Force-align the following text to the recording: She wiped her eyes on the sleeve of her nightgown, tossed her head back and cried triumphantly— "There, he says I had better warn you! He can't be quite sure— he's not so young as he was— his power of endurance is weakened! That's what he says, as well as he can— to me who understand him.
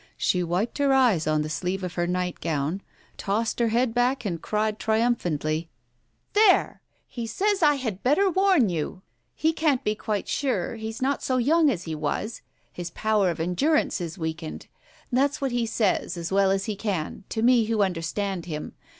She 0.17 0.41
wiped 0.41 0.79
her 0.79 0.93
eyes 0.93 1.27
on 1.27 1.43
the 1.43 1.47
sleeve 1.49 1.83
of 1.83 1.93
her 1.93 2.07
nightgown, 2.07 2.81
tossed 3.17 3.59
her 3.59 3.67
head 3.67 3.93
back 3.93 4.25
and 4.25 4.41
cried 4.41 4.79
triumphantly— 4.79 5.69
"There, 6.33 6.81
he 7.07 7.27
says 7.27 7.61
I 7.61 7.75
had 7.75 8.01
better 8.01 8.27
warn 8.27 8.69
you! 8.69 9.03
He 9.35 9.53
can't 9.53 9.83
be 9.83 9.93
quite 9.93 10.27
sure— 10.27 10.75
he's 10.77 11.03
not 11.03 11.21
so 11.21 11.37
young 11.37 11.69
as 11.69 11.83
he 11.83 11.93
was— 11.93 12.41
his 12.73 12.89
power 12.89 13.29
of 13.29 13.39
endurance 13.39 14.01
is 14.01 14.17
weakened! 14.17 14.65
That's 15.11 15.39
what 15.39 15.51
he 15.51 15.67
says, 15.67 16.17
as 16.17 16.31
well 16.31 16.49
as 16.49 16.65
he 16.65 16.75
can— 16.75 17.23
to 17.29 17.43
me 17.43 17.65
who 17.65 17.83
understand 17.83 18.47
him. 18.47 18.73